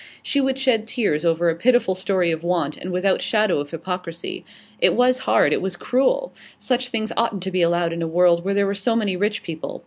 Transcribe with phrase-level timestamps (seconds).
[0.23, 4.43] She would shed tears over a pitiful story of want, and without shadow of hypocrisy.
[4.79, 8.43] It was hard, it was cruel; such things oughtn't to be allowed in a world
[8.43, 9.79] where there were so many rich people.